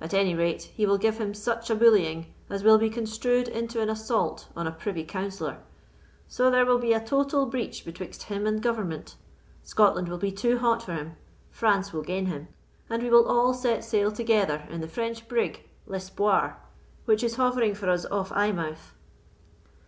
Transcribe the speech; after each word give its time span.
At 0.00 0.12
any 0.12 0.34
rate, 0.34 0.62
he 0.74 0.84
will 0.84 0.98
give 0.98 1.18
him 1.20 1.32
such 1.32 1.70
a 1.70 1.76
bullying 1.76 2.34
as 2.48 2.64
will 2.64 2.76
be 2.76 2.90
construed 2.90 3.46
into 3.46 3.80
an 3.80 3.88
assault 3.88 4.48
on 4.56 4.66
a 4.66 4.72
privy 4.72 5.04
councillor; 5.04 5.58
so 6.26 6.50
there 6.50 6.66
will 6.66 6.80
be 6.80 6.92
a 6.92 6.98
total 6.98 7.46
breach 7.46 7.84
betwixt 7.84 8.24
him 8.24 8.48
and 8.48 8.60
government. 8.60 9.14
Scotland 9.62 10.08
will 10.08 10.18
be 10.18 10.32
too 10.32 10.58
hot 10.58 10.82
for 10.82 10.94
him; 10.94 11.12
France 11.52 11.92
will 11.92 12.02
gain 12.02 12.26
him; 12.26 12.48
and 12.88 13.00
we 13.00 13.10
will 13.10 13.28
all 13.28 13.54
set 13.54 13.84
sail 13.84 14.10
together 14.10 14.66
in 14.70 14.80
the 14.80 14.88
French 14.88 15.28
brig 15.28 15.62
'L'Espoir,' 15.86 16.56
which 17.04 17.22
is 17.22 17.36
hovering 17.36 17.76
for 17.76 17.88
us 17.90 18.04
off 18.06 18.32
Eyemouth." 18.32 18.94